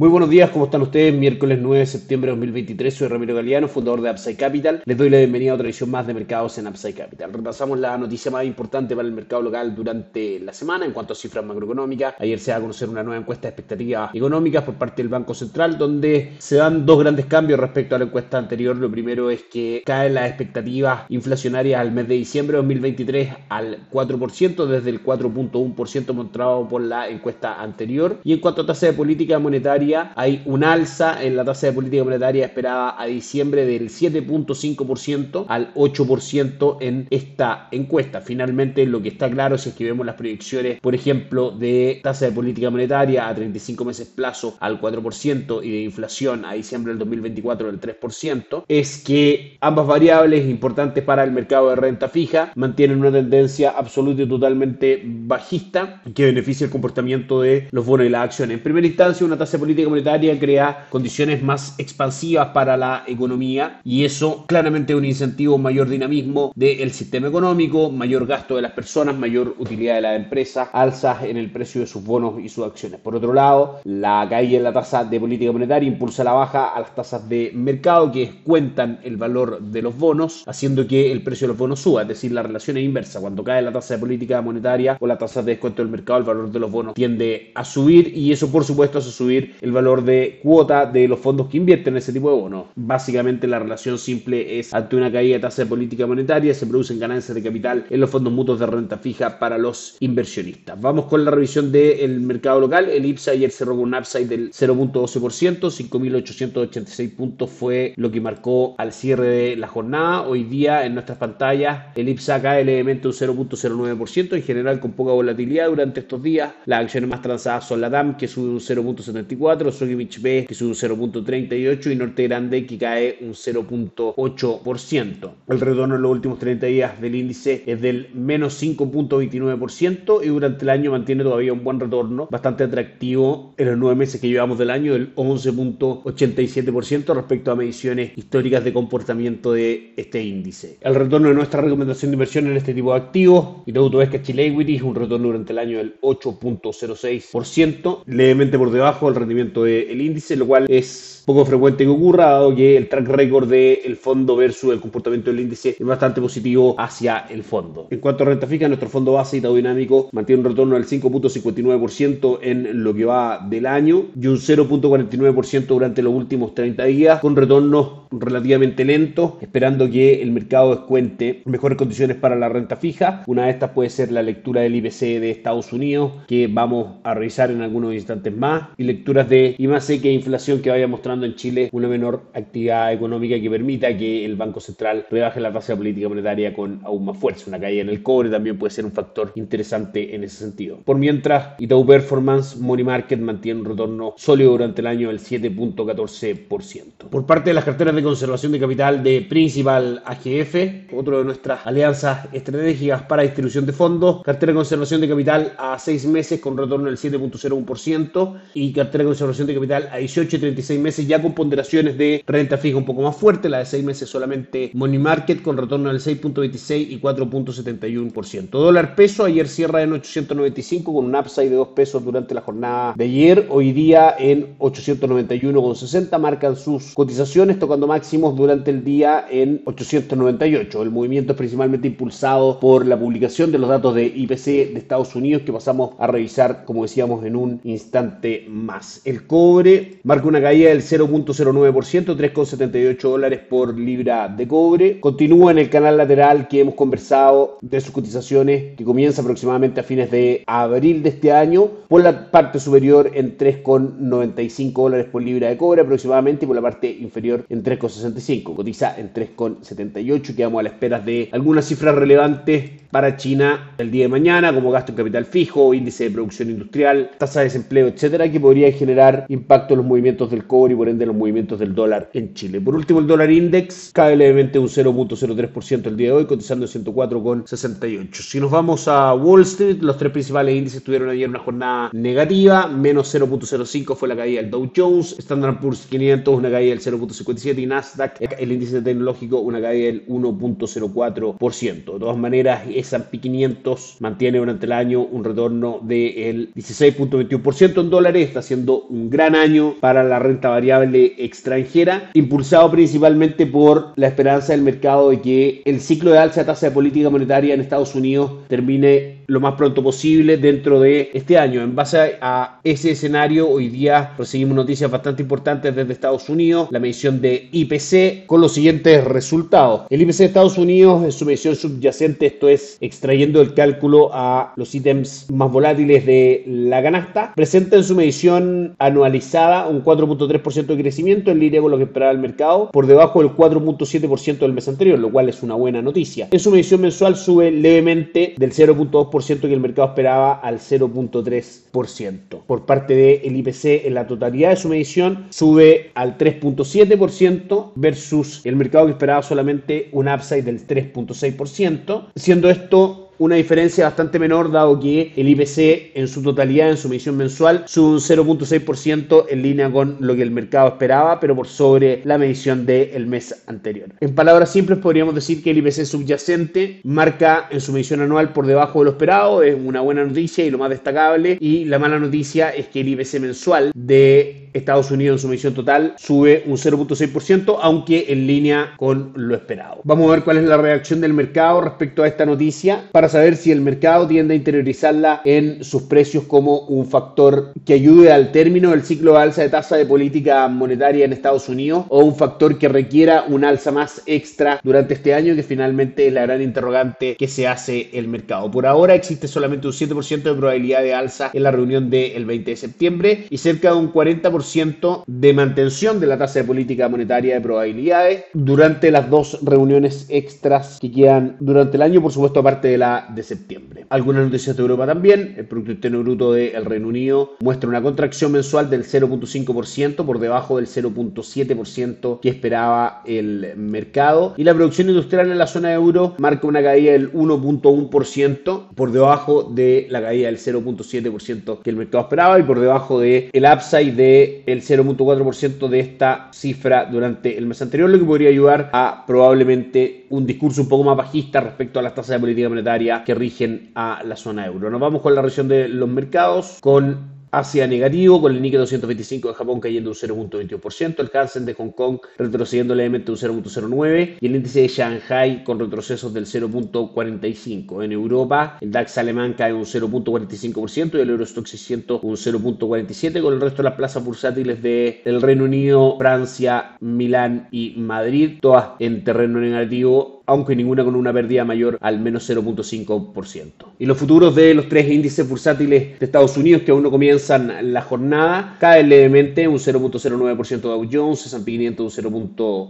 [0.00, 1.12] Muy buenos días, ¿cómo están ustedes?
[1.12, 4.82] Miércoles 9 de septiembre de 2023, soy Ramiro Galeano, fundador de Upside Capital.
[4.86, 7.30] Les doy la bienvenida a otra edición más de mercados en Upside Capital.
[7.30, 11.16] Repasamos la noticia más importante para el mercado local durante la semana en cuanto a
[11.16, 12.14] cifras macroeconómicas.
[12.18, 15.34] Ayer se va a conocer una nueva encuesta de expectativas económicas por parte del Banco
[15.34, 18.76] Central, donde se dan dos grandes cambios respecto a la encuesta anterior.
[18.76, 23.86] Lo primero es que caen las expectativas inflacionarias al mes de diciembre de 2023 al
[23.90, 28.16] 4%, desde el 4.1% mostrado por la encuesta anterior.
[28.24, 31.72] Y en cuanto a tasa de política monetaria, hay un alza en la tasa de
[31.72, 38.20] política monetaria esperada a diciembre del 7.5% al 8% en esta encuesta.
[38.20, 42.26] Finalmente, lo que está claro si es que vemos las proyecciones, por ejemplo, de tasa
[42.26, 46.98] de política monetaria a 35 meses plazo al 4% y de inflación a diciembre del
[46.98, 53.00] 2024 del 3%, es que ambas variables importantes para el mercado de renta fija mantienen
[53.00, 58.24] una tendencia absoluta y totalmente bajista que beneficia el comportamiento de los bonos y las
[58.24, 58.56] acciones.
[58.56, 63.80] En primera instancia, una tasa de política monetaria crea condiciones más expansivas para la economía
[63.84, 68.72] y eso claramente es un incentivo, mayor dinamismo del sistema económico, mayor gasto de las
[68.72, 72.64] personas, mayor utilidad de las empresas, alzas en el precio de sus bonos y sus
[72.64, 73.00] acciones.
[73.00, 76.80] Por otro lado, la caída en la tasa de política monetaria impulsa la baja a
[76.80, 81.46] las tasas de mercado que cuentan el valor de los bonos, haciendo que el precio
[81.46, 83.20] de los bonos suba, es decir, la relación es inversa.
[83.20, 86.24] Cuando cae la tasa de política monetaria o la tasa de descuento del mercado, el
[86.24, 90.04] valor de los bonos tiende a subir y eso por supuesto hace subir el valor
[90.04, 92.66] de cuota de los fondos que invierten en ese tipo de bonos.
[92.74, 96.98] Básicamente la relación simple es ante una caída de tasa de política monetaria se producen
[96.98, 100.80] ganancias de capital en los fondos mutuos de renta fija para los inversionistas.
[100.80, 102.88] Vamos con la revisión del mercado local.
[102.88, 108.74] El IPSA ayer cerró con un upside del 0.12%, 5.886 puntos fue lo que marcó
[108.78, 110.22] al cierre de la jornada.
[110.22, 115.12] Hoy día en nuestras pantallas el IPSA cae levemente un 0.09%, en general con poca
[115.12, 116.52] volatilidad durante estos días.
[116.66, 120.68] Las acciones más transadas son la DAM que sube un 0.74 Sogimich B que sube
[120.68, 125.30] un 0.38 y Norte Grande que cae un 0.8%.
[125.48, 130.64] El retorno en los últimos 30 días del índice es del menos 5.29% y durante
[130.64, 134.58] el año mantiene todavía un buen retorno bastante atractivo en los nueve meses que llevamos
[134.58, 140.78] del año del 11.87% respecto a mediciones históricas de comportamiento de este índice.
[140.80, 144.10] El retorno de nuestra recomendación de inversión en este tipo de activos y todo es
[144.10, 149.16] que Chile Equity es un retorno durante el año del 8.06%, levemente por debajo del
[149.16, 153.48] rendimiento del índice, lo cual es poco frecuente que ocurra, dado que el track record
[153.48, 157.86] del fondo versus el comportamiento del índice es bastante positivo hacia el fondo.
[157.90, 162.38] En cuanto a renta fija, nuestro fondo base y dinámico mantiene un retorno del 5.59%
[162.42, 167.36] en lo que va del año y un 0.49% durante los últimos 30 días, con
[167.36, 173.22] retornos relativamente lentos, esperando que el mercado descuente mejores condiciones para la renta fija.
[173.26, 177.14] Una de estas puede ser la lectura del IPC de Estados Unidos, que vamos a
[177.14, 181.34] revisar en algunos instantes más, y lecturas y más que inflación que vaya mostrando en
[181.34, 185.78] Chile una menor actividad económica que permita que el Banco Central rebaje la tasa de
[185.78, 187.44] política monetaria con aún más fuerza.
[187.48, 190.78] Una caída en el cobre también puede ser un factor interesante en ese sentido.
[190.84, 197.08] Por mientras, Itaú Performance Money Market mantiene un retorno sólido durante el año del 7.14%.
[197.10, 201.66] Por parte de las carteras de conservación de capital de Principal AGF, otro de nuestras
[201.66, 206.56] alianzas estratégicas para distribución de fondos, cartera de conservación de capital a 6 meses con
[206.56, 211.34] retorno del 7.01% y cartera de de capital a 18 y 36 meses ya con
[211.34, 215.42] ponderaciones de renta fija un poco más fuerte, la de 6 meses solamente Money Market
[215.42, 218.48] con retorno del 6.26 y 4.71%.
[218.48, 222.94] Dólar peso ayer cierra en 895 con un upside de 2 pesos durante la jornada
[222.96, 229.60] de ayer, hoy día en 891,60 marcan sus cotizaciones tocando máximos durante el día en
[229.66, 230.82] 898.
[230.82, 235.14] El movimiento es principalmente impulsado por la publicación de los datos de IPC de Estados
[235.14, 239.02] Unidos que pasamos a revisar como decíamos en un instante más.
[239.10, 245.00] El cobre marca una caída del 0.09%, 3,78 dólares por libra de cobre.
[245.00, 249.82] Continúa en el canal lateral que hemos conversado de sus cotizaciones que comienza aproximadamente a
[249.82, 251.68] fines de abril de este año.
[251.88, 256.62] Por la parte superior en 3,95 dólares por libra de cobre aproximadamente y por la
[256.62, 258.54] parte inferior en 3,65.
[258.54, 264.04] Cotiza en 3,78 quedamos a la espera de algunas cifras relevantes para China el día
[264.04, 268.30] de mañana como gasto en capital fijo, índice de producción industrial, tasa de desempleo, etcétera,
[268.30, 271.74] que podría generar impacto en los movimientos del cobre y por ende los movimientos del
[271.74, 272.60] dólar en Chile.
[272.60, 276.84] Por último, el dólar index cae levemente un 0.03% el día de hoy, cotizando en
[276.84, 278.14] 104,68.
[278.14, 282.66] Si nos vamos a Wall Street, los tres principales índices tuvieron ayer una jornada negativa,
[282.66, 287.58] menos 0.05 fue la caída del Dow Jones, Standard Poor's 500 una caída del 0.57
[287.58, 291.92] y Nasdaq, el índice tecnológico, una caída del 1.04%.
[291.92, 298.28] De todas maneras, S&P 500 mantiene durante el año un retorno del 16.21% en dólares,
[298.28, 304.52] está siendo un gran año para la renta variable extranjera, impulsado principalmente por la esperanza
[304.52, 307.94] del mercado de que el ciclo de alza de tasa de política monetaria en Estados
[307.94, 311.62] Unidos termine lo más pronto posible dentro de este año.
[311.62, 316.80] En base a ese escenario, hoy día recibimos noticias bastante importantes desde Estados Unidos, la
[316.80, 319.82] medición de IPC con los siguientes resultados.
[319.88, 324.52] El IPC de Estados Unidos en su medición subyacente, esto es extrayendo el cálculo a
[324.56, 330.78] los ítems más volátiles de la canasta, presenta en su medición anualizada un 4.3% de
[330.78, 334.66] crecimiento en línea con lo que esperaba el mercado, por debajo del 4.7% del mes
[334.66, 336.28] anterior, lo cual es una buena noticia.
[336.30, 342.40] En su medición mensual sube levemente del 0.2% que el mercado esperaba al 0.3%.
[342.46, 348.56] Por parte del IPC en la totalidad de su medición sube al 3.7% versus el
[348.56, 354.80] mercado que esperaba solamente un upside del 3.6%, siendo esto una diferencia bastante menor dado
[354.80, 359.70] que el IPC en su totalidad, en su medición mensual, sube un 0.6% en línea
[359.70, 363.90] con lo que el mercado esperaba, pero por sobre la medición del mes anterior.
[364.00, 368.46] En palabras simples podríamos decir que el IPC subyacente marca en su medición anual por
[368.46, 371.98] debajo de lo esperado, es una buena noticia y lo más destacable, y la mala
[371.98, 376.56] noticia es que el IPC mensual de Estados Unidos en su medición total sube un
[376.56, 379.82] 0.6%, aunque en línea con lo esperado.
[379.84, 383.36] Vamos a ver cuál es la reacción del mercado respecto a esta noticia para saber
[383.36, 388.32] si el mercado tiende a interiorizarla en sus precios como un factor que ayude al
[388.32, 392.16] término del ciclo de alza de tasa de política monetaria en Estados Unidos o un
[392.16, 396.42] factor que requiera un alza más extra durante este año que finalmente es la gran
[396.42, 398.50] interrogante que se hace el mercado.
[398.50, 402.50] Por ahora existe solamente un 7% de probabilidad de alza en la reunión del 20
[402.50, 407.34] de septiembre y cerca de un 40% de mantención de la tasa de política monetaria
[407.34, 412.68] de probabilidades durante las dos reuniones extras que quedan durante el año, por supuesto aparte
[412.68, 413.86] de la de septiembre.
[413.88, 415.34] Algunas noticias de Europa también.
[415.36, 420.56] El Producto Interno Bruto del Reino Unido muestra una contracción mensual del 0.5% por debajo
[420.56, 424.34] del 0.7% que esperaba el mercado.
[424.36, 429.44] Y la producción industrial en la zona euro marca una caída del 1.1% por debajo
[429.44, 433.92] de la caída del 0.7% que el mercado esperaba y por debajo del el upside
[433.92, 440.06] del 0.4% de esta cifra durante el mes anterior, lo que podría ayudar a probablemente
[440.10, 443.70] un discurso un poco más bajista respecto a las tasas de política monetaria que rigen
[443.74, 444.70] a la zona euro.
[444.70, 449.28] Nos vamos con la región de los mercados, con Asia negativo, con el Nikkei 225
[449.28, 454.26] de Japón cayendo un 0.21%, el Hansen de Hong Kong retrocediendo levemente un 0.09% y
[454.26, 457.84] el índice de Shanghai con retrocesos del 0.45%.
[457.84, 463.34] En Europa, el DAX alemán cae un 0.45% y el Eurostock 600 un 0.47%, con
[463.34, 469.04] el resto de las plazas bursátiles del Reino Unido, Francia, Milán y Madrid, todas en
[469.04, 473.50] terreno negativo aunque ninguna con una pérdida mayor al menos 0.5%.
[473.80, 477.72] Y los futuros de los tres índices bursátiles de Estados Unidos que aún no comienzan
[477.72, 482.12] la jornada caen levemente un 0.09% Dow Jones, S&P 500 un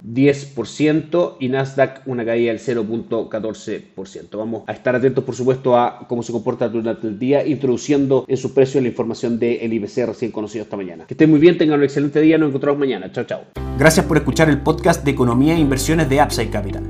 [0.01, 4.39] 0.10% y Nasdaq una caída del 0.14%.
[4.39, 8.39] Vamos a estar atentos por supuesto a cómo se comporta durante el día, introduciendo en
[8.39, 11.05] sus precios la información del IBC recién conocido esta mañana.
[11.06, 13.13] Que estén muy bien, tengan un excelente día, nos encontramos mañana.
[13.13, 13.43] Chao, chao.
[13.79, 16.90] Gracias por escuchar el podcast de Economía e Inversiones de Upside Capital.